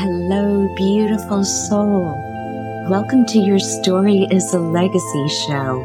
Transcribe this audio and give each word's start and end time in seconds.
Hello, 0.00 0.72
beautiful 0.76 1.42
soul. 1.42 2.14
Welcome 2.88 3.26
to 3.26 3.40
Your 3.40 3.58
Story 3.58 4.28
is 4.30 4.54
a 4.54 4.60
Legacy 4.60 5.28
show. 5.28 5.82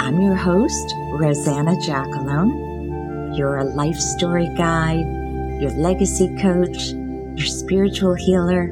I'm 0.00 0.20
your 0.20 0.34
host, 0.34 0.92
Rosanna 1.12 1.76
Jackalone. 1.76 3.38
You're 3.38 3.58
a 3.58 3.64
life 3.64 4.00
story 4.00 4.52
guide, 4.56 5.06
your 5.62 5.70
legacy 5.70 6.34
coach, 6.42 6.88
your 7.38 7.46
spiritual 7.46 8.14
healer, 8.14 8.62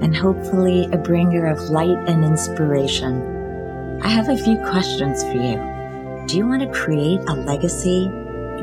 and 0.00 0.16
hopefully 0.16 0.86
a 0.92 0.96
bringer 0.96 1.48
of 1.48 1.60
light 1.68 1.98
and 2.08 2.24
inspiration. 2.24 4.00
I 4.02 4.08
have 4.08 4.30
a 4.30 4.38
few 4.38 4.56
questions 4.70 5.22
for 5.24 5.34
you. 5.34 6.24
Do 6.26 6.38
you 6.38 6.46
want 6.46 6.62
to 6.62 6.72
create 6.72 7.20
a 7.28 7.34
legacy, 7.34 8.10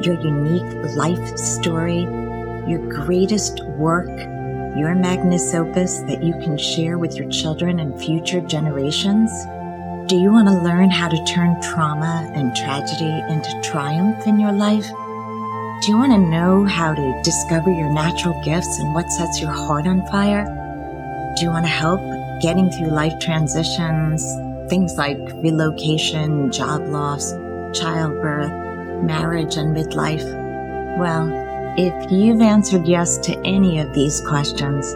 your 0.01 0.19
unique 0.19 0.95
life 0.95 1.37
story, 1.37 2.01
your 2.67 2.79
greatest 2.89 3.63
work? 3.77 4.32
Your 4.77 4.95
magnus 4.95 5.53
opus 5.53 5.99
that 6.07 6.23
you 6.23 6.33
can 6.33 6.57
share 6.57 6.97
with 6.97 7.15
your 7.15 7.29
children 7.29 7.79
and 7.79 7.99
future 8.01 8.41
generations? 8.41 9.31
Do 10.07 10.17
you 10.17 10.31
want 10.31 10.47
to 10.47 10.63
learn 10.63 10.89
how 10.89 11.09
to 11.09 11.23
turn 11.25 11.61
trauma 11.61 12.31
and 12.33 12.55
tragedy 12.55 13.05
into 13.31 13.61
triumph 13.63 14.25
in 14.25 14.39
your 14.39 14.51
life? 14.51 14.87
Do 15.81 15.91
you 15.91 15.97
want 15.97 16.13
to 16.13 16.17
know 16.17 16.65
how 16.65 16.93
to 16.93 17.21
discover 17.23 17.69
your 17.69 17.89
natural 17.89 18.39
gifts 18.43 18.79
and 18.79 18.93
what 18.93 19.11
sets 19.11 19.41
your 19.41 19.51
heart 19.51 19.85
on 19.85 20.05
fire? 20.07 20.45
Do 21.37 21.43
you 21.45 21.51
want 21.51 21.65
to 21.65 21.71
help 21.71 22.01
getting 22.41 22.71
through 22.71 22.87
life 22.87 23.19
transitions, 23.19 24.23
things 24.69 24.97
like 24.97 25.17
relocation, 25.35 26.51
job 26.51 26.87
loss, 26.87 27.31
childbirth, 27.73 28.51
marriage, 29.03 29.55
and 29.57 29.75
midlife? 29.75 30.25
Well, 30.97 31.42
if 31.75 32.11
you've 32.11 32.41
answered 32.41 32.87
yes 32.87 33.17
to 33.17 33.35
any 33.43 33.79
of 33.79 33.93
these 33.95 34.21
questions, 34.21 34.93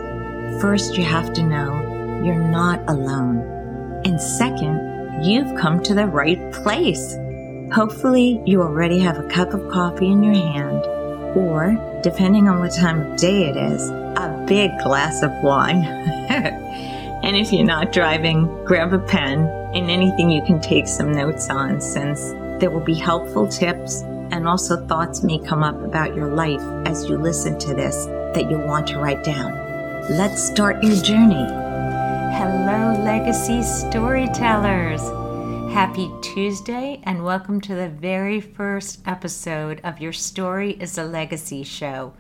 first 0.62 0.96
you 0.96 1.04
have 1.04 1.34
to 1.34 1.42
know 1.42 2.22
you're 2.24 2.36
not 2.36 2.88
alone. 2.88 3.40
And 4.06 4.22
second, 4.22 5.26
you've 5.26 5.58
come 5.58 5.82
to 5.82 5.96
the 5.96 6.06
right 6.06 6.40
place. 6.52 7.16
Hopefully, 7.74 8.44
you 8.46 8.62
already 8.62 9.00
have 9.00 9.18
a 9.18 9.28
cup 9.28 9.56
of 9.56 9.72
coffee 9.72 10.12
in 10.12 10.22
your 10.22 10.36
hand, 10.36 10.84
or, 11.36 12.00
depending 12.04 12.48
on 12.48 12.60
what 12.60 12.76
time 12.76 13.02
of 13.02 13.18
day 13.18 13.50
it 13.50 13.58
is, 13.58 13.90
a 13.90 14.46
big 14.48 14.70
glass 14.84 15.24
of 15.24 15.32
wine. 15.42 15.84
and 17.24 17.36
if 17.36 17.52
you're 17.52 17.66
not 17.66 17.92
driving, 17.92 18.46
grab 18.66 18.94
a 18.94 19.00
pen 19.00 19.48
and 19.74 19.90
anything 19.90 20.30
you 20.30 20.44
can 20.44 20.62
take 20.62 20.88
some 20.88 21.12
notes 21.12 21.50
on, 21.50 21.82
since 21.82 22.22
there 22.60 22.70
will 22.70 22.86
be 22.86 22.94
helpful 22.94 23.48
tips 23.48 24.04
and 24.32 24.48
also 24.48 24.86
thoughts 24.88 25.24
may 25.24 25.40
come 25.40 25.64
up 25.64 25.82
about 25.84 26.16
your 26.16 26.34
life 26.34 26.62
as 26.86 27.10
you 27.10 27.18
listen 27.18 27.58
to 27.60 27.74
this 27.74 28.06
that 28.34 28.50
you'll 28.50 28.68
want 28.68 28.88
to 28.88 29.00
write 29.00 29.24
down. 29.24 29.54
Let's 30.10 30.42
start 30.42 30.84
your 30.84 30.96
journey. 30.96 31.46
Hello, 32.36 33.04
legacy 33.04 33.64
storytellers. 33.64 35.02
Happy 35.74 36.12
Tuesday, 36.22 37.02
and 37.04 37.24
welcome 37.24 37.62
to 37.62 37.76
the 37.76 37.90
very 37.90 38.40
first 38.42 39.02
episode 39.06 39.82
of 39.84 40.00
Your 40.00 40.14
Story 40.14 40.72
is 40.80 40.98
a 40.98 41.04
Legacy 41.04 41.64
show. 41.64 42.14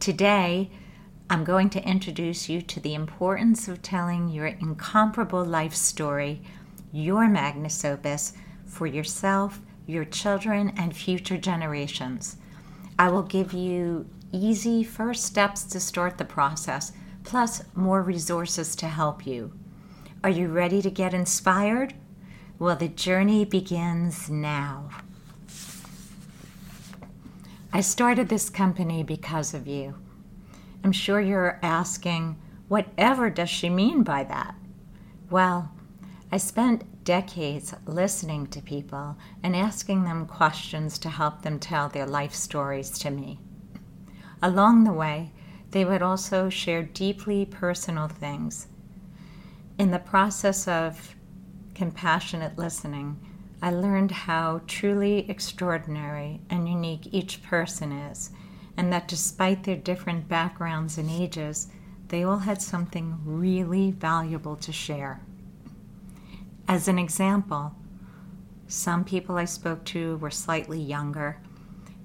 Today, 0.00 0.70
I'm 1.30 1.44
going 1.44 1.70
to 1.70 1.86
introduce 1.86 2.48
you 2.48 2.62
to 2.62 2.80
the 2.80 2.94
importance 2.94 3.68
of 3.68 3.82
telling 3.82 4.28
your 4.28 4.46
incomparable 4.46 5.44
life 5.44 5.74
story, 5.74 6.40
your 6.92 7.28
magnus 7.28 7.84
opus, 7.84 8.32
for 8.64 8.86
yourself 8.86 9.60
your 9.88 10.04
children, 10.04 10.72
and 10.76 10.94
future 10.94 11.38
generations. 11.38 12.36
I 12.98 13.08
will 13.08 13.22
give 13.22 13.52
you 13.52 14.08
easy 14.32 14.84
first 14.84 15.24
steps 15.24 15.64
to 15.64 15.80
start 15.80 16.18
the 16.18 16.24
process, 16.24 16.92
plus 17.24 17.62
more 17.74 18.02
resources 18.02 18.76
to 18.76 18.86
help 18.86 19.26
you. 19.26 19.52
Are 20.22 20.30
you 20.30 20.48
ready 20.48 20.82
to 20.82 20.90
get 20.90 21.14
inspired? 21.14 21.94
Well, 22.58 22.76
the 22.76 22.88
journey 22.88 23.44
begins 23.44 24.28
now. 24.28 24.90
I 27.72 27.80
started 27.80 28.28
this 28.28 28.50
company 28.50 29.02
because 29.02 29.54
of 29.54 29.66
you. 29.66 29.94
I'm 30.84 30.92
sure 30.92 31.20
you're 31.20 31.58
asking, 31.62 32.36
whatever 32.68 33.30
does 33.30 33.48
she 33.50 33.70
mean 33.70 34.02
by 34.02 34.24
that? 34.24 34.54
Well, 35.30 35.72
I 36.32 36.36
spent 36.36 36.84
decades 37.08 37.72
listening 37.86 38.46
to 38.46 38.60
people 38.60 39.16
and 39.42 39.56
asking 39.56 40.04
them 40.04 40.26
questions 40.26 40.98
to 40.98 41.08
help 41.08 41.40
them 41.40 41.58
tell 41.58 41.88
their 41.88 42.04
life 42.04 42.34
stories 42.34 42.98
to 42.98 43.08
me. 43.08 43.38
Along 44.42 44.84
the 44.84 44.92
way, 44.92 45.32
they 45.70 45.86
would 45.86 46.02
also 46.02 46.50
share 46.50 46.82
deeply 46.82 47.46
personal 47.46 48.08
things. 48.08 48.66
In 49.78 49.90
the 49.90 49.98
process 49.98 50.68
of 50.68 51.14
compassionate 51.74 52.58
listening, 52.58 53.18
I 53.62 53.70
learned 53.70 54.10
how 54.10 54.60
truly 54.66 55.30
extraordinary 55.30 56.42
and 56.50 56.68
unique 56.68 57.08
each 57.10 57.42
person 57.42 57.90
is, 57.90 58.32
and 58.76 58.92
that 58.92 59.08
despite 59.08 59.64
their 59.64 59.76
different 59.76 60.28
backgrounds 60.28 60.98
and 60.98 61.08
ages, 61.08 61.68
they 62.08 62.22
all 62.22 62.40
had 62.40 62.60
something 62.60 63.18
really 63.24 63.92
valuable 63.92 64.56
to 64.56 64.72
share. 64.72 65.22
As 66.70 66.86
an 66.86 66.98
example, 66.98 67.74
some 68.66 69.02
people 69.02 69.38
I 69.38 69.46
spoke 69.46 69.86
to 69.86 70.18
were 70.18 70.30
slightly 70.30 70.78
younger. 70.78 71.40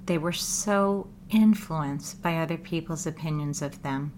They 0.06 0.18
were 0.18 0.32
so 0.32 1.10
influenced 1.30 2.22
by 2.22 2.38
other 2.38 2.58
people's 2.58 3.06
opinions 3.06 3.62
of 3.62 3.84
them, 3.84 4.14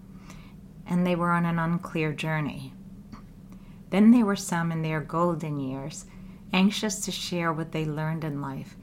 and 0.86 1.04
they 1.04 1.16
were 1.16 1.32
on 1.32 1.46
an 1.46 1.58
unclear 1.58 2.12
journey. 2.12 2.72
Then 3.90 4.12
there 4.12 4.24
were 4.24 4.36
some 4.36 4.70
in 4.70 4.82
their 4.82 5.00
golden 5.00 5.58
years, 5.58 6.04
anxious 6.52 7.00
to 7.00 7.10
share 7.10 7.52
what 7.52 7.72
they 7.72 7.84
learned 7.84 8.22
in 8.22 8.40
life, 8.40 8.76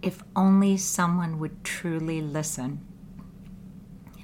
if 0.00 0.22
only 0.34 0.78
someone 0.78 1.38
would 1.38 1.62
truly 1.62 2.22
listen. 2.22 2.80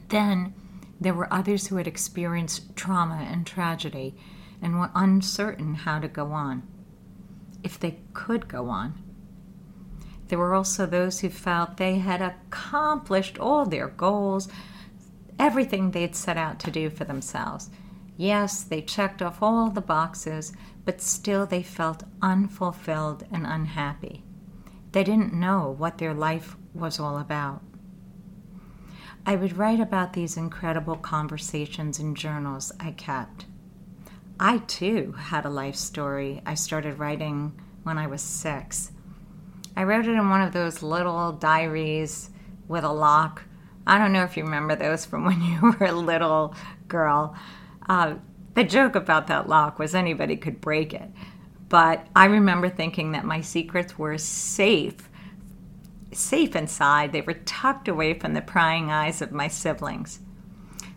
Then 0.08 0.54
there 0.98 1.12
were 1.12 1.30
others 1.30 1.66
who 1.66 1.76
had 1.76 1.86
experienced 1.86 2.74
trauma 2.74 3.26
and 3.30 3.46
tragedy 3.46 4.14
and 4.62 4.80
were 4.80 4.90
uncertain 4.94 5.74
how 5.74 5.98
to 5.98 6.08
go 6.08 6.32
on 6.32 6.66
if 7.66 7.81
they 7.81 7.99
could 8.15 8.47
go 8.47 8.69
on. 8.69 8.94
There 10.28 10.38
were 10.38 10.54
also 10.54 10.87
those 10.87 11.19
who 11.19 11.28
felt 11.28 11.77
they 11.77 11.97
had 11.99 12.22
accomplished 12.22 13.41
all 13.41 13.66
their 13.66 13.88
goals, 13.88 14.49
everything 15.37 15.91
they'd 15.91 16.15
set 16.15 16.37
out 16.37 16.60
to 16.60 16.71
do 16.71 16.88
for 16.88 17.05
themselves. 17.05 17.69
Yes, 18.16 18.62
they 18.62 18.82
checked 18.82 19.21
off 19.21 19.43
all 19.43 19.69
the 19.69 19.81
boxes, 19.81 20.53
but 20.84 21.03
still 21.03 21.44
they 21.44 21.62
felt 21.65 22.05
unfulfilled 22.22 23.25
and 23.32 23.44
unhappy. 23.44 24.22
They 24.93 25.03
didn't 25.03 25.34
know 25.34 25.75
what 25.76 25.99
their 25.99 26.15
life 26.15 26.56
was 26.72 27.00
all 27.00 27.19
about. 27.19 27.62
I 29.26 29.34
would 29.34 29.56
write 29.56 29.81
about 29.81 30.12
these 30.12 30.37
incredible 30.37 30.97
conversations 30.97 31.99
in 31.99 32.15
journals 32.15 32.71
I 32.78 32.93
kept. 32.93 33.47
I 34.38 34.58
too 34.58 35.12
had 35.12 35.47
a 35.47 35.50
life 35.50 35.76
story 35.76 36.42
I 36.44 36.54
started 36.54 36.98
writing 36.98 37.58
when 37.84 37.97
I 37.97 38.06
was 38.06 38.20
six. 38.20 38.92
I 39.74 39.84
wrote 39.84 40.06
it 40.06 40.10
in 40.10 40.28
one 40.28 40.42
of 40.42 40.52
those 40.52 40.82
little 40.82 41.32
diaries 41.32 42.28
with 42.69 42.84
a 42.84 42.92
lock. 42.92 43.44
I 43.86 43.96
don't 43.96 44.12
know 44.12 44.25
if 44.25 44.36
you 44.36 44.44
remember 44.44 44.76
those 44.76 45.06
from 45.06 45.25
when 45.25 45.41
you 45.42 45.60
were 45.62 45.86
a 45.86 45.92
little 45.92 46.54
girl. 46.86 47.34
Uh, 47.88 48.16
the 48.52 48.64
joke 48.64 48.94
about 48.94 49.26
that 49.28 49.48
lock 49.48 49.78
was 49.78 49.94
anybody 49.94 50.36
could 50.36 50.60
break 50.60 50.92
it. 50.92 51.10
But 51.70 52.06
I 52.14 52.26
remember 52.26 52.69
thinking 52.69 53.12
that 53.12 53.25
my 53.25 53.41
secrets 53.41 53.98
were 53.98 54.19
safe, 54.19 55.08
safe 56.12 56.54
inside. 56.54 57.12
They 57.12 57.22
were 57.22 57.34
tucked 57.34 57.88
away 57.88 58.19
from 58.19 58.34
the 58.34 58.42
prying 58.42 58.90
eyes 58.90 59.22
of 59.22 59.32
my 59.32 59.49
siblings. 59.49 60.20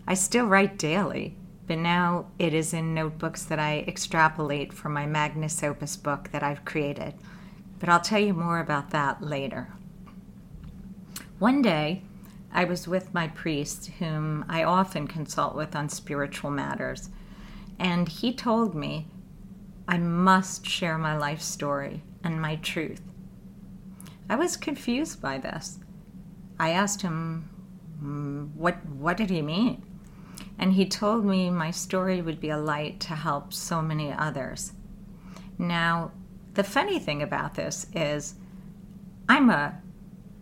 I 0.05 0.13
still 0.13 0.45
write 0.45 0.77
daily 0.77 1.37
but 1.69 1.77
now 1.77 2.25
it 2.39 2.51
is 2.51 2.73
in 2.73 2.95
notebooks 2.95 3.43
that 3.43 3.59
I 3.59 3.85
extrapolate 3.87 4.73
from 4.73 4.91
my 4.91 5.05
Magnus 5.05 5.61
Opus 5.61 5.97
book 5.97 6.31
that 6.31 6.41
I've 6.41 6.65
created. 6.65 7.13
But 7.79 7.89
I'll 7.89 8.01
tell 8.01 8.19
you 8.19 8.33
more 8.33 8.59
about 8.59 8.89
that 8.89 9.21
later. 9.21 9.67
One 11.37 11.61
day, 11.61 12.01
I 12.51 12.63
was 12.63 12.87
with 12.87 13.13
my 13.13 13.27
priest, 13.27 13.91
whom 13.99 14.45
I 14.49 14.63
often 14.63 15.07
consult 15.07 15.55
with 15.55 15.75
on 15.75 15.89
spiritual 15.89 16.49
matters, 16.49 17.11
and 17.77 18.09
he 18.09 18.33
told 18.33 18.73
me 18.73 19.05
I 19.87 19.99
must 19.99 20.65
share 20.65 20.97
my 20.97 21.15
life 21.15 21.39
story 21.39 22.01
and 22.23 22.41
my 22.41 22.55
truth. 22.55 23.03
I 24.27 24.37
was 24.37 24.57
confused 24.57 25.21
by 25.21 25.37
this. 25.37 25.77
I 26.59 26.71
asked 26.71 27.03
him, 27.03 27.47
mm, 28.03 28.55
what, 28.55 28.83
what 28.87 29.17
did 29.17 29.29
he 29.29 29.43
mean? 29.43 29.83
And 30.59 30.73
he 30.73 30.85
told 30.85 31.25
me 31.25 31.49
my 31.49 31.71
story 31.71 32.21
would 32.21 32.39
be 32.39 32.49
a 32.49 32.57
light 32.57 32.99
to 32.99 33.15
help 33.15 33.53
so 33.53 33.81
many 33.81 34.11
others. 34.11 34.73
Now, 35.57 36.11
the 36.53 36.63
funny 36.63 36.99
thing 36.99 37.23
about 37.23 37.55
this 37.55 37.87
is 37.93 38.35
I'm 39.29 39.49
a 39.49 39.81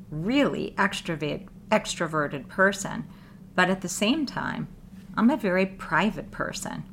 really 0.09 0.73
extrovert, 0.77 1.47
extroverted 1.69 2.47
person, 2.47 3.05
but 3.55 3.69
at 3.69 3.81
the 3.81 3.89
same 3.89 4.25
time, 4.25 4.67
I'm 5.15 5.29
a 5.29 5.37
very 5.37 5.65
private 5.65 6.31
person. 6.31 6.83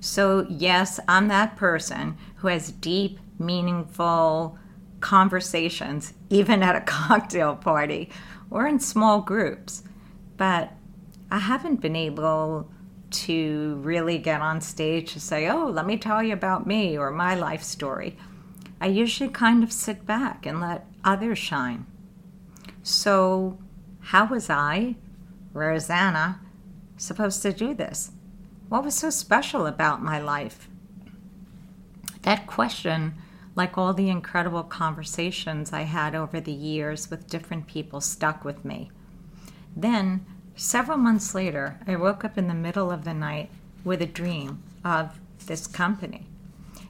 So, 0.00 0.46
yes, 0.48 0.98
I'm 1.06 1.28
that 1.28 1.56
person 1.56 2.16
who 2.36 2.48
has 2.48 2.72
deep, 2.72 3.20
meaningful 3.38 4.58
conversations, 5.00 6.14
even 6.28 6.62
at 6.62 6.74
a 6.74 6.80
cocktail 6.86 7.54
party 7.54 8.10
or 8.50 8.66
in 8.66 8.80
small 8.80 9.20
groups. 9.20 9.84
But 10.36 10.72
I 11.32 11.38
haven't 11.38 11.80
been 11.80 11.96
able 11.96 12.68
to 13.12 13.80
really 13.82 14.18
get 14.18 14.42
on 14.42 14.60
stage 14.60 15.14
to 15.14 15.20
say, 15.20 15.48
oh, 15.48 15.66
let 15.66 15.86
me 15.86 15.96
tell 15.96 16.22
you 16.22 16.34
about 16.34 16.66
me 16.66 16.98
or 16.98 17.10
my 17.10 17.34
life 17.34 17.62
story. 17.62 18.18
I 18.82 18.88
usually 18.88 19.30
kind 19.30 19.64
of 19.64 19.72
sit 19.72 20.04
back 20.04 20.44
and 20.44 20.60
let 20.60 20.84
others 21.02 21.38
shine. 21.38 21.86
So, 22.82 23.58
how 24.00 24.26
was 24.26 24.50
I, 24.50 24.96
Rosanna, 25.54 26.38
supposed 26.98 27.40
to 27.42 27.52
do 27.54 27.72
this? 27.72 28.10
What 28.68 28.84
was 28.84 28.94
so 28.94 29.08
special 29.08 29.64
about 29.64 30.02
my 30.02 30.20
life? 30.20 30.68
That 32.22 32.46
question, 32.46 33.14
like 33.56 33.78
all 33.78 33.94
the 33.94 34.10
incredible 34.10 34.64
conversations 34.64 35.72
I 35.72 35.82
had 35.82 36.14
over 36.14 36.42
the 36.42 36.52
years 36.52 37.10
with 37.10 37.26
different 37.26 37.68
people, 37.68 38.02
stuck 38.02 38.44
with 38.44 38.66
me. 38.66 38.90
Then, 39.74 40.26
several 40.56 40.98
months 40.98 41.34
later, 41.34 41.78
I 41.86 41.96
woke 41.96 42.24
up 42.24 42.36
in 42.38 42.48
the 42.48 42.54
middle 42.54 42.90
of 42.90 43.04
the 43.04 43.14
night 43.14 43.50
with 43.84 44.02
a 44.02 44.06
dream 44.06 44.62
of 44.84 45.18
this 45.46 45.66
company. 45.66 46.26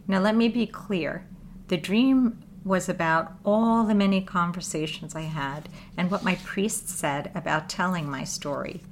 Now, 0.06 0.20
let 0.20 0.36
me 0.36 0.48
be 0.48 0.66
clear 0.66 1.26
the 1.68 1.76
dream 1.76 2.42
was 2.64 2.88
about 2.88 3.32
all 3.44 3.84
the 3.84 3.94
many 3.94 4.20
conversations 4.20 5.14
I 5.14 5.22
had 5.22 5.68
and 5.96 6.10
what 6.10 6.24
my 6.24 6.36
priest 6.44 6.88
said 6.88 7.30
about 7.34 7.68
telling 7.68 8.08
my 8.08 8.24
story. 8.24 8.82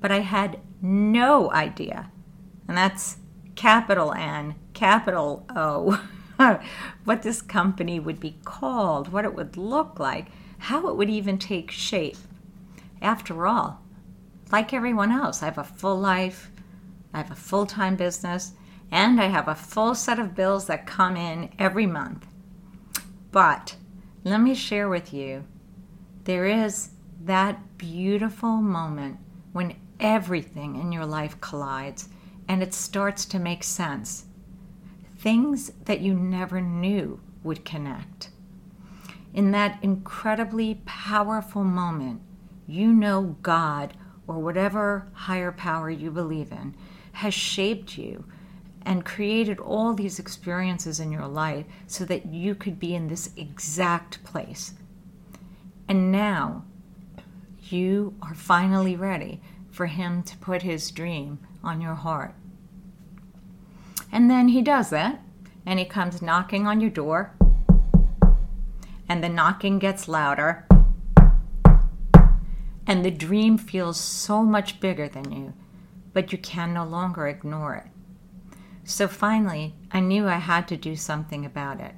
But 0.00 0.12
I 0.12 0.20
had 0.20 0.60
no 0.80 1.50
idea, 1.50 2.10
and 2.68 2.76
that's 2.76 3.18
capital 3.54 4.12
N, 4.12 4.54
capital 4.74 5.44
O, 5.54 6.02
what 7.04 7.22
this 7.22 7.42
company 7.42 8.00
would 8.00 8.20
be 8.20 8.38
called, 8.44 9.12
what 9.12 9.24
it 9.24 9.34
would 9.34 9.56
look 9.56 9.98
like, 9.98 10.28
how 10.58 10.88
it 10.88 10.96
would 10.96 11.10
even 11.10 11.38
take 11.38 11.70
shape. 11.70 12.16
After 13.02 13.46
all, 13.46 13.82
like 14.52 14.72
everyone 14.72 15.12
else, 15.12 15.42
I 15.42 15.46
have 15.46 15.58
a 15.58 15.64
full 15.64 15.98
life, 15.98 16.50
I 17.12 17.18
have 17.18 17.30
a 17.30 17.36
full 17.36 17.66
time 17.66 17.96
business, 17.96 18.52
and 18.90 19.20
I 19.20 19.26
have 19.26 19.48
a 19.48 19.54
full 19.54 19.94
set 19.94 20.18
of 20.18 20.34
bills 20.34 20.66
that 20.66 20.86
come 20.86 21.16
in 21.16 21.50
every 21.58 21.86
month. 21.86 22.26
But 23.30 23.76
let 24.24 24.40
me 24.40 24.54
share 24.54 24.88
with 24.88 25.14
you 25.14 25.44
there 26.24 26.44
is 26.44 26.90
that 27.22 27.78
beautiful 27.78 28.56
moment 28.56 29.18
when 29.52 29.76
everything 29.98 30.76
in 30.76 30.92
your 30.92 31.06
life 31.06 31.40
collides 31.40 32.08
and 32.48 32.62
it 32.62 32.74
starts 32.74 33.24
to 33.26 33.38
make 33.38 33.62
sense. 33.62 34.24
Things 35.18 35.70
that 35.84 36.00
you 36.00 36.14
never 36.14 36.60
knew 36.60 37.20
would 37.42 37.64
connect. 37.64 38.30
In 39.32 39.52
that 39.52 39.78
incredibly 39.82 40.80
powerful 40.84 41.62
moment, 41.62 42.20
you 42.66 42.92
know 42.92 43.36
God 43.42 43.94
or 44.30 44.38
whatever 44.38 45.08
higher 45.12 45.50
power 45.50 45.90
you 45.90 46.08
believe 46.08 46.52
in 46.52 46.72
has 47.14 47.34
shaped 47.34 47.98
you 47.98 48.24
and 48.82 49.04
created 49.04 49.58
all 49.58 49.92
these 49.92 50.20
experiences 50.20 51.00
in 51.00 51.10
your 51.10 51.26
life 51.26 51.66
so 51.88 52.04
that 52.04 52.26
you 52.26 52.54
could 52.54 52.78
be 52.78 52.94
in 52.94 53.08
this 53.08 53.30
exact 53.36 54.22
place. 54.22 54.74
And 55.88 56.12
now 56.12 56.64
you 57.64 58.14
are 58.22 58.34
finally 58.34 58.94
ready 58.94 59.40
for 59.72 59.86
Him 59.86 60.22
to 60.22 60.36
put 60.38 60.62
His 60.62 60.92
dream 60.92 61.40
on 61.64 61.80
your 61.80 61.96
heart. 61.96 62.34
And 64.12 64.30
then 64.30 64.48
He 64.48 64.62
does 64.62 64.90
that, 64.90 65.20
and 65.66 65.80
He 65.80 65.84
comes 65.84 66.22
knocking 66.22 66.68
on 66.68 66.80
your 66.80 66.90
door, 66.90 67.34
and 69.08 69.24
the 69.24 69.28
knocking 69.28 69.80
gets 69.80 70.06
louder, 70.06 70.68
and 72.90 73.04
the 73.04 73.10
dream 73.12 73.56
feels 73.56 74.00
so 74.00 74.42
much 74.42 74.80
bigger 74.80 75.08
than 75.08 75.30
you, 75.30 75.52
but 76.12 76.32
you 76.32 76.38
can 76.38 76.74
no 76.74 76.84
longer 76.84 77.28
ignore 77.28 77.76
it. 77.76 77.86
So 78.82 79.06
finally, 79.06 79.76
I 79.92 80.00
knew 80.00 80.26
I 80.26 80.38
had 80.38 80.66
to 80.66 80.76
do 80.76 80.96
something 80.96 81.46
about 81.46 81.78
it. 81.78 81.94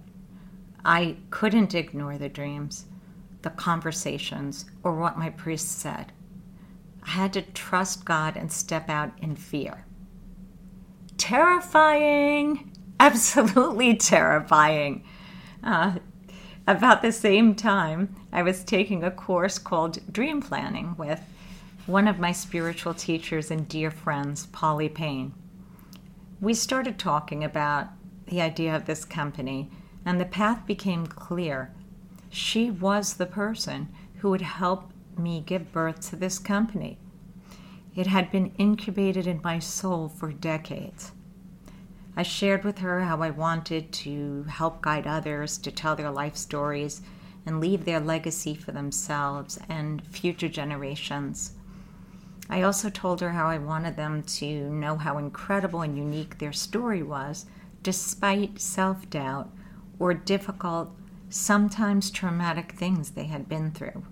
I 0.85 1.17
couldn't 1.31 1.75
ignore 1.75 2.19
the 2.19 2.29
dreams, 2.29 2.85
the 3.41 3.49
conversations, 3.49 4.67
or 4.83 4.95
what 4.95 5.17
my 5.17 5.31
priest 5.31 5.79
said. 5.79 6.13
I 7.03 7.09
had 7.09 7.33
to 7.33 7.41
trust 7.41 8.05
God 8.05 8.37
and 8.37 8.53
step 8.53 8.91
out 8.91 9.13
in 9.23 9.35
fear. 9.35 9.87
Terrifying! 11.17 12.71
Absolutely 13.01 13.97
terrifying. 13.97 15.05
Uh, 15.65 16.01
about 16.67 17.03
the 17.03 17.13
same 17.13 17.55
time, 17.55 18.15
I 18.33 18.43
was 18.43 18.65
taking 18.65 19.03
a 19.03 19.11
course 19.11 19.59
called 19.59 19.99
Dream 20.13 20.41
Planning 20.41 20.95
with 20.97 21.21
one 21.87 22.09
of 22.09 22.19
my 22.19 22.33
spiritual 22.33 22.95
teachers 22.95 23.51
and 23.51 23.69
dear 23.69 23.91
friends, 23.91 24.47
Polly 24.47 24.89
Payne 24.89 25.35
we 26.43 26.53
started 26.53 26.99
talking 26.99 27.45
about 27.45 27.87
the 28.27 28.43
idea 28.43 28.75
of 28.75 28.85
this 28.85 29.05
company, 29.05 29.71
and 30.05 30.21
the 30.21 30.25
path 30.25 30.67
became 30.67 31.07
clear. 31.07 31.71
She 32.31 32.69
was 32.69 33.15
the 33.15 33.27
person 33.27 33.89
who 34.17 34.31
would 34.31 34.41
help 34.41 34.91
me 35.17 35.41
give 35.47 35.71
birth 35.71 36.01
to 36.11 36.17
this 36.17 36.41
company. 36.41 36.99
It 37.95 38.09
had 38.09 38.33
been 38.33 38.53
incubated 38.59 39.29
in 39.29 39.41
my 39.45 39.61
soul 39.61 40.09
for 40.09 40.33
decades. 40.33 41.13
I 42.17 42.23
shared 42.23 42.65
with 42.65 42.79
her 42.79 43.01
how 43.01 43.23
I 43.23 43.31
wanted 43.31 43.91
to 43.93 44.45
help 44.45 44.83
guide 44.83 45.07
others 45.07 45.57
to 45.59 45.71
tell 45.71 45.97
their 45.97 46.11
life 46.11 46.37
stories 46.37 47.01
and 47.47 47.61
leave 47.61 47.85
their 47.85 48.01
legacy 48.01 48.55
for 48.55 48.73
themselves 48.73 49.59
and 49.69 50.07
future 50.07 50.49
generations. 50.49 51.53
I 52.51 52.63
also 52.63 52.91
told 52.91 53.21
her 53.21 53.31
how 53.31 53.47
I 53.47 53.57
wanted 53.57 53.97
them 53.97 54.23
to 54.25 54.69
know 54.69 54.97
how 54.97 55.17
incredible 55.17 55.81
and 55.81 55.97
unique 55.97 56.39
their 56.39 56.53
story 56.53 57.03
was, 57.03 57.47
despite 57.83 58.61
self 58.61 59.09
doubt 59.09 59.51
or 59.99 60.13
difficult, 60.13 60.95
sometimes 61.31 62.11
traumatic 62.11 62.73
things 62.73 63.11
they 63.11 63.25
had 63.25 63.49
been 63.49 63.71
through. 63.71 64.05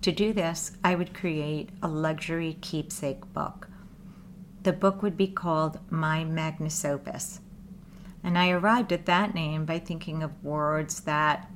To 0.00 0.12
do 0.12 0.32
this, 0.32 0.72
I 0.82 0.94
would 0.94 1.12
create 1.12 1.70
a 1.82 1.88
luxury 1.88 2.56
keepsake 2.60 3.32
book. 3.34 3.68
The 4.66 4.72
book 4.72 5.00
would 5.00 5.16
be 5.16 5.28
called 5.28 5.78
My 5.90 6.24
Magnus 6.24 6.84
Opus. 6.84 7.38
And 8.24 8.36
I 8.36 8.50
arrived 8.50 8.92
at 8.92 9.06
that 9.06 9.32
name 9.32 9.64
by 9.64 9.78
thinking 9.78 10.24
of 10.24 10.42
words 10.42 11.02
that 11.02 11.48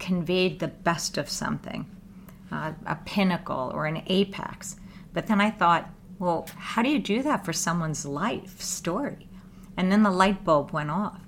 conveyed 0.00 0.58
the 0.58 0.66
best 0.66 1.16
of 1.16 1.30
something 1.30 1.88
uh, 2.50 2.72
a 2.84 2.96
pinnacle 2.96 3.70
or 3.72 3.86
an 3.86 4.02
apex 4.08 4.74
but 5.12 5.28
then 5.28 5.40
I 5.40 5.52
thought, 5.52 5.88
well, 6.18 6.48
how 6.56 6.82
do 6.82 6.88
you 6.88 6.98
do 6.98 7.22
that 7.22 7.44
for 7.44 7.52
someone's 7.52 8.04
life 8.04 8.60
story? 8.60 9.28
And 9.76 9.92
then 9.92 10.02
the 10.02 10.10
light 10.10 10.42
bulb 10.42 10.72
went 10.72 10.90
off. 10.90 11.20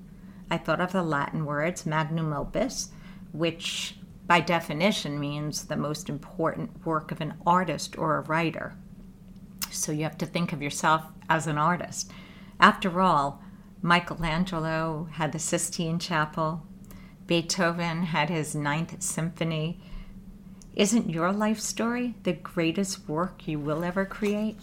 I 0.50 0.58
thought 0.58 0.80
of 0.80 0.90
the 0.90 1.04
Latin 1.04 1.44
words 1.44 1.86
magnum 1.86 2.32
opus, 2.32 2.90
which 3.30 3.94
by 4.26 4.40
definition 4.40 5.20
means 5.20 5.66
the 5.66 5.76
most 5.76 6.08
important 6.08 6.84
work 6.84 7.12
of 7.12 7.20
an 7.20 7.34
artist 7.46 7.96
or 7.96 8.16
a 8.16 8.22
writer. 8.22 8.74
So 9.70 9.92
you 9.92 10.02
have 10.02 10.18
to 10.18 10.26
think 10.26 10.52
of 10.52 10.62
yourself 10.62 11.04
as 11.28 11.46
an 11.46 11.58
artist. 11.58 12.10
After 12.58 13.00
all, 13.00 13.42
Michelangelo 13.82 15.08
had 15.12 15.32
the 15.32 15.38
Sistine 15.38 15.98
Chapel, 15.98 16.66
Beethoven 17.26 18.02
had 18.02 18.28
his 18.28 18.54
Ninth 18.54 19.02
Symphony, 19.02 19.80
isn't 20.74 21.10
your 21.10 21.32
life 21.32 21.58
story 21.58 22.14
the 22.22 22.32
greatest 22.32 23.08
work 23.08 23.46
you 23.48 23.58
will 23.58 23.82
ever 23.84 24.04
create? 24.04 24.56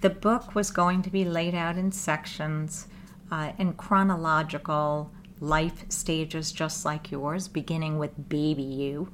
The 0.00 0.10
book 0.10 0.54
was 0.54 0.70
going 0.70 1.02
to 1.02 1.10
be 1.10 1.24
laid 1.24 1.54
out 1.54 1.76
in 1.76 1.92
sections 1.92 2.88
uh, 3.30 3.52
in 3.58 3.74
chronological 3.74 5.10
life 5.40 5.84
stages, 5.90 6.52
just 6.52 6.84
like 6.84 7.10
yours, 7.10 7.48
beginning 7.48 7.98
with 7.98 8.28
baby 8.28 8.62
you. 8.62 9.12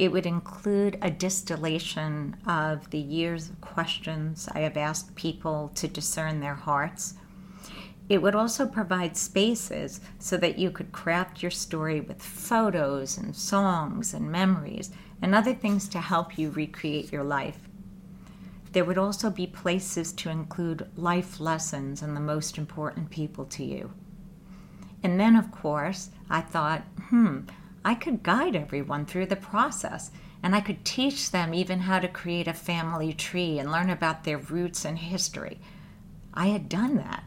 It 0.00 0.10
would 0.10 0.24
include 0.24 0.98
a 1.02 1.10
distillation 1.10 2.36
of 2.46 2.88
the 2.88 2.98
years 2.98 3.50
of 3.50 3.60
questions 3.60 4.48
I 4.50 4.60
have 4.60 4.76
asked 4.76 5.14
people 5.14 5.70
to 5.74 5.86
discern 5.86 6.40
their 6.40 6.54
hearts 6.54 7.14
it 8.10 8.20
would 8.20 8.34
also 8.34 8.66
provide 8.66 9.16
spaces 9.16 10.00
so 10.18 10.36
that 10.38 10.58
you 10.58 10.72
could 10.72 10.90
craft 10.90 11.42
your 11.42 11.52
story 11.52 12.00
with 12.00 12.20
photos 12.20 13.16
and 13.16 13.36
songs 13.36 14.12
and 14.12 14.32
memories 14.32 14.90
and 15.22 15.32
other 15.32 15.54
things 15.54 15.86
to 15.90 16.00
help 16.00 16.36
you 16.36 16.50
recreate 16.50 17.12
your 17.12 17.22
life. 17.22 17.68
There 18.72 18.84
would 18.84 18.98
also 18.98 19.30
be 19.30 19.46
places 19.46 20.12
to 20.14 20.28
include 20.28 20.90
life 20.96 21.38
lessons 21.38 22.02
and 22.02 22.16
the 22.16 22.20
most 22.20 22.58
important 22.58 23.10
people 23.10 23.44
to 23.44 23.64
you. 23.64 23.92
And 25.04 25.20
then, 25.20 25.36
of 25.36 25.52
course, 25.52 26.10
I 26.28 26.40
thought, 26.40 26.82
hmm, 27.10 27.42
I 27.84 27.94
could 27.94 28.22
guide 28.22 28.56
everyone 28.56 29.06
through 29.06 29.26
the 29.26 29.36
process 29.36 30.10
And 30.42 30.54
I 30.54 30.60
could 30.60 30.84
teach 30.84 31.30
them 31.30 31.54
even 31.54 31.80
how 31.80 31.98
to 32.00 32.08
create 32.08 32.48
a 32.48 32.54
family 32.54 33.12
tree 33.12 33.58
and 33.58 33.70
learn 33.70 33.90
about 33.90 34.24
their 34.24 34.38
roots 34.38 34.86
and 34.86 34.98
history. 34.98 35.60
I 36.32 36.46
had 36.46 36.68
done 36.68 36.96
that. 36.96 37.24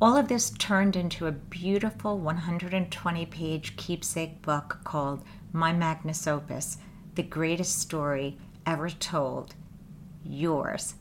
All 0.00 0.16
of 0.16 0.28
this 0.28 0.50
turned 0.50 0.94
into 0.96 1.26
a 1.26 1.32
beautiful 1.32 2.18
120 2.18 3.26
page 3.26 3.76
keepsake 3.76 4.40
book 4.42 4.78
called 4.84 5.22
My 5.52 5.72
Magnus 5.72 6.26
Opus 6.26 6.78
The 7.14 7.22
Greatest 7.22 7.78
Story 7.78 8.38
Ever 8.64 8.88
Told. 8.90 9.54
Yours. 10.24 10.94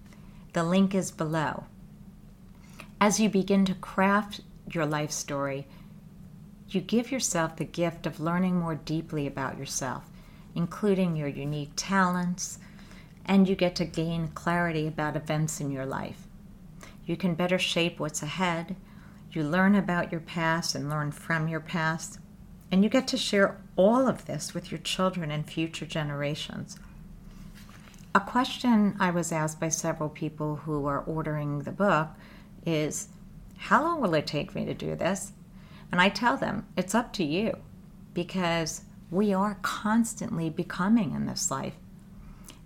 The 0.53 0.63
link 0.63 0.93
is 0.93 1.09
below. 1.09 1.65
As 3.01 3.19
you 3.19 3.27
begin 3.27 3.65
to 3.65 3.73
craft 3.73 4.41
your 4.71 4.85
life 4.85 5.11
story, 5.11 5.67
you 6.69 6.79
give 6.79 7.11
yourself 7.11 7.55
the 7.55 7.65
gift 7.65 8.05
of 8.05 8.19
learning 8.19 8.59
more 8.59 8.75
deeply 8.75 9.25
about 9.25 9.57
yourself, 9.57 10.09
including 10.55 11.15
your 11.15 11.27
unique 11.27 11.71
talents, 11.75 12.59
and 13.25 13.49
you 13.49 13.55
get 13.55 13.75
to 13.77 13.85
gain 13.85 14.27
clarity 14.29 14.87
about 14.87 15.15
events 15.15 15.59
in 15.59 15.71
your 15.71 15.85
life. 15.85 16.27
You 17.05 17.17
can 17.17 17.33
better 17.33 17.59
shape 17.59 17.99
what's 17.99 18.21
ahead. 18.21 18.75
You 19.31 19.43
learn 19.43 19.73
about 19.75 20.11
your 20.11 20.21
past 20.21 20.75
and 20.75 20.89
learn 20.89 21.11
from 21.11 21.47
your 21.47 21.59
past. 21.59 22.19
And 22.71 22.83
you 22.83 22.89
get 22.89 23.07
to 23.09 23.17
share 23.17 23.57
all 23.75 24.07
of 24.07 24.25
this 24.25 24.53
with 24.53 24.71
your 24.71 24.79
children 24.79 25.31
and 25.31 25.49
future 25.49 25.85
generations. 25.85 26.77
A 28.15 28.19
question 28.19 28.95
I 28.99 29.09
was 29.09 29.31
asked 29.31 29.59
by 29.59 29.69
several 29.69 30.07
people 30.07 30.57
who 30.57 30.85
are 30.85 31.01
ordering 31.01 31.59
the 31.59 31.71
book 31.71 32.09
is 32.63 33.07
How 33.57 33.81
long 33.81 34.01
will 34.01 34.13
it 34.13 34.27
take 34.27 34.53
me 34.53 34.65
to 34.65 34.73
do 34.75 34.95
this? 34.95 35.33
And 35.91 35.99
I 35.99 36.09
tell 36.09 36.37
them, 36.37 36.67
It's 36.77 36.93
up 36.93 37.11
to 37.13 37.23
you 37.23 37.57
because 38.13 38.81
we 39.09 39.33
are 39.33 39.57
constantly 39.63 40.51
becoming 40.51 41.15
in 41.15 41.25
this 41.25 41.49
life. 41.49 41.73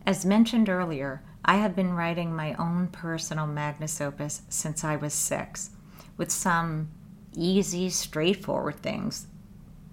As 0.06 0.26
mentioned 0.26 0.68
earlier, 0.68 1.22
I 1.46 1.56
have 1.56 1.78
been 1.78 1.94
writing 1.94 2.36
my 2.36 2.54
own 2.56 2.88
personal 2.88 3.48
Magnus 3.48 4.02
Opus 4.02 4.42
since 4.50 4.84
I 4.84 4.98
was 4.98 5.14
six, 5.14 5.70
with 6.18 6.30
some 6.30 6.90
easy, 7.34 7.90
straightforward 7.90 8.82
things 8.82 9.28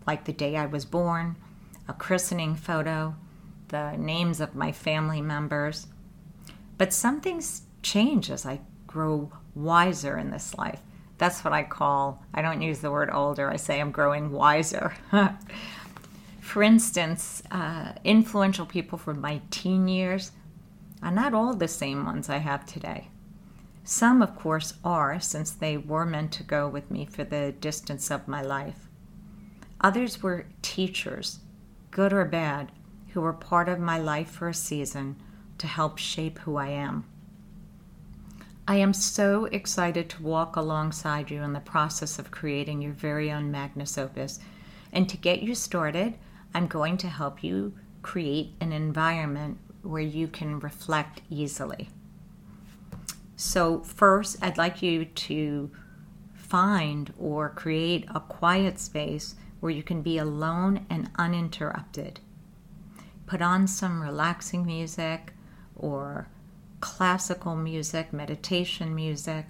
like 0.05 0.25
the 0.25 0.33
day 0.33 0.57
I 0.57 0.67
was 0.67 0.85
born, 0.85 1.37
a 1.87 1.93
christening 1.93 2.57
photo, 2.57 3.15
the 3.69 3.97
names 3.97 4.41
of 4.41 4.55
my 4.55 4.73
family 4.73 5.21
members. 5.21 5.87
But 6.79 6.93
some 6.93 7.21
things 7.21 7.63
change 7.83 8.31
as 8.31 8.45
I 8.45 8.61
grow 8.87 9.31
wiser 9.55 10.17
in 10.19 10.31
this 10.31 10.57
life. 10.57 10.81
That's 11.19 11.45
what 11.45 11.53
I 11.53 11.63
call, 11.63 12.25
I 12.35 12.43
don't 12.43 12.63
use 12.63 12.81
the 12.81 12.91
word 12.91 13.11
older, 13.13 13.51
I 13.51 13.57
say 13.57 13.81
I'm 13.81 13.93
growing 13.93 14.33
wiser. 14.33 14.95
For 16.41 16.63
instance, 16.63 17.43
uh, 17.51 17.93
influential 18.05 18.67
people 18.67 18.99
from 18.99 19.21
my 19.21 19.41
teen 19.51 19.89
years 19.89 20.33
are 21.03 21.11
not 21.11 21.35
all 21.35 21.55
the 21.55 21.69
same 21.69 22.05
ones 22.05 22.29
I 22.29 22.39
have 22.39 22.67
today. 22.67 23.09
Some, 23.85 24.23
of 24.23 24.35
course, 24.37 24.75
are, 24.83 25.21
since 25.21 25.51
they 25.51 25.77
were 25.77 26.07
meant 26.07 26.33
to 26.33 26.43
go 26.43 26.69
with 26.69 26.91
me 26.91 27.05
for 27.05 27.23
the 27.23 27.53
distance 27.53 28.11
of 28.11 28.27
my 28.27 28.43
life. 28.43 28.89
Others 29.81 30.23
were 30.23 30.47
teachers, 30.63 31.41
good 31.91 32.13
or 32.13 32.25
bad, 32.25 32.73
who 33.15 33.21
were 33.21 33.33
part 33.33 33.69
of 33.69 33.79
my 33.79 33.97
life 33.97 34.29
for 34.29 34.49
a 34.49 34.55
season 34.55 35.15
to 35.57 35.69
help 35.69 35.99
shape 35.99 36.41
who 36.41 36.57
I 36.57 36.69
am. 36.69 37.05
I 38.67 38.77
am 38.77 38.93
so 38.93 39.45
excited 39.45 40.11
to 40.11 40.23
walk 40.23 40.57
alongside 40.57 41.31
you 41.31 41.41
in 41.43 41.53
the 41.53 41.61
process 41.61 42.19
of 42.19 42.33
creating 42.33 42.83
your 42.83 42.93
very 42.93 43.31
own 43.31 43.53
Magnus 43.53 43.97
Opus. 43.97 44.41
And 44.93 45.09
to 45.09 45.17
get 45.17 45.43
you 45.43 45.55
started, 45.55 46.15
I'm 46.55 46.67
going 46.67 46.97
to 46.99 47.09
help 47.09 47.45
you 47.45 47.75
create 48.03 48.55
an 48.61 48.73
environment 48.73 49.59
where 49.83 50.03
you 50.03 50.27
can 50.27 50.59
reflect 50.59 51.21
easily. 51.31 51.91
So, 53.37 53.81
first, 53.81 54.39
I'd 54.43 54.59
like 54.59 54.83
you 54.83 55.05
to 55.05 55.71
find 56.33 57.13
or 57.17 57.51
create 57.51 58.07
a 58.13 58.19
quiet 58.19 58.81
space 58.81 59.37
where 59.61 59.73
you 59.73 59.85
can 59.85 60.03
be 60.03 60.19
alone 60.19 60.85
and 60.91 61.11
uninterrupted. 61.17 62.19
Put 63.27 63.41
on 63.41 63.67
some 63.67 64.03
relaxing 64.03 64.67
music 64.67 65.33
or 65.75 66.29
classical 66.81 67.57
music, 67.57 68.13
meditation 68.13 68.95
music. 68.95 69.47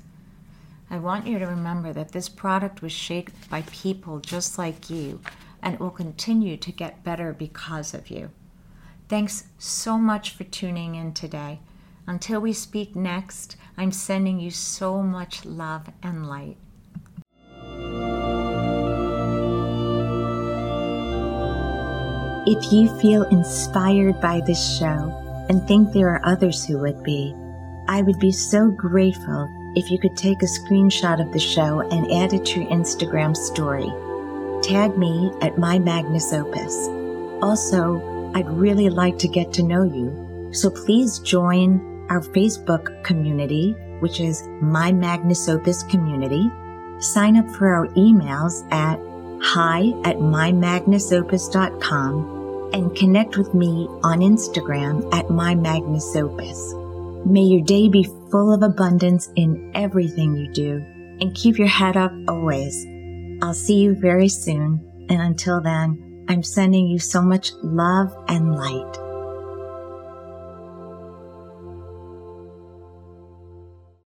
I 0.90 0.98
want 0.98 1.26
you 1.26 1.38
to 1.38 1.46
remember 1.46 1.92
that 1.92 2.12
this 2.12 2.28
product 2.28 2.82
was 2.82 2.92
shaped 2.92 3.48
by 3.48 3.62
people 3.62 4.20
just 4.20 4.58
like 4.58 4.90
you, 4.90 5.20
and 5.62 5.74
it 5.74 5.80
will 5.80 5.90
continue 5.90 6.56
to 6.58 6.72
get 6.72 7.04
better 7.04 7.32
because 7.32 7.94
of 7.94 8.10
you. 8.10 8.30
Thanks 9.08 9.44
so 9.58 9.98
much 9.98 10.30
for 10.30 10.44
tuning 10.44 10.94
in 10.94 11.12
today. 11.12 11.60
Until 12.06 12.40
we 12.40 12.52
speak 12.52 12.96
next, 12.96 13.56
I'm 13.76 13.92
sending 13.92 14.40
you 14.40 14.50
so 14.50 15.02
much 15.02 15.44
love 15.44 15.88
and 16.02 16.28
light. 16.28 16.56
If 22.44 22.72
you 22.72 22.88
feel 22.98 23.22
inspired 23.24 24.20
by 24.20 24.40
this 24.44 24.78
show 24.78 25.46
and 25.48 25.66
think 25.68 25.92
there 25.92 26.08
are 26.08 26.20
others 26.24 26.64
who 26.66 26.78
would 26.80 27.02
be, 27.04 27.32
I 27.86 28.02
would 28.02 28.18
be 28.18 28.32
so 28.32 28.68
grateful 28.68 29.48
if 29.76 29.90
you 29.90 29.98
could 29.98 30.16
take 30.16 30.42
a 30.42 30.46
screenshot 30.46 31.20
of 31.20 31.30
the 31.32 31.38
show 31.38 31.80
and 31.80 32.10
add 32.12 32.32
it 32.32 32.46
to 32.46 32.60
your 32.60 32.70
Instagram 32.70 33.36
story. 33.36 33.92
Tag 34.62 34.96
me 34.96 35.30
at 35.40 35.58
my 35.58 35.78
Magnus 35.78 36.32
Opus. 36.32 36.88
Also, 37.42 38.30
I'd 38.34 38.48
really 38.48 38.88
like 38.88 39.18
to 39.18 39.28
get 39.28 39.52
to 39.54 39.62
know 39.62 39.84
you, 39.84 40.50
so 40.52 40.70
please 40.70 41.18
join 41.18 42.06
our 42.08 42.20
Facebook 42.20 43.04
community, 43.04 43.72
which 44.00 44.20
is 44.20 44.46
My 44.60 44.92
Magnus 44.92 45.48
Opus 45.48 45.82
Community. 45.82 46.50
Sign 47.00 47.36
up 47.36 47.50
for 47.50 47.68
our 47.68 47.88
emails 47.88 48.64
at 48.72 48.98
hi 49.42 49.92
at 50.04 50.18
mymagnusopus.com 50.18 52.70
and 52.72 52.96
connect 52.96 53.36
with 53.36 53.52
me 53.54 53.86
on 54.02 54.20
Instagram 54.20 55.12
at 55.12 55.26
mymagnusopus. 55.26 56.78
May 57.26 57.42
your 57.42 57.62
day 57.62 57.88
be 57.88 58.08
full 58.32 58.52
of 58.52 58.62
abundance 58.62 59.30
in 59.36 59.70
everything 59.74 60.34
you 60.34 60.50
do 60.52 60.84
and 61.20 61.34
keep 61.34 61.58
your 61.58 61.68
head 61.68 61.96
up 61.96 62.10
always. 62.26 62.84
I'll 63.42 63.54
see 63.54 63.76
you 63.76 63.94
very 63.94 64.28
soon. 64.28 65.06
And 65.10 65.20
until 65.20 65.60
then, 65.60 66.24
I'm 66.28 66.42
sending 66.42 66.86
you 66.86 66.98
so 66.98 67.20
much 67.20 67.52
love 67.62 68.12
and 68.28 68.56
light. 68.56 69.01